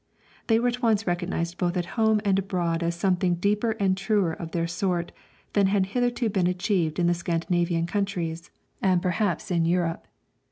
[0.47, 4.33] They were at once recognized both at home and abroad as something deeper and truer
[4.33, 5.11] of their sort
[5.53, 8.49] than had hitherto been achieved in the Scandinavian countries,
[8.81, 10.07] and perhaps in Europe.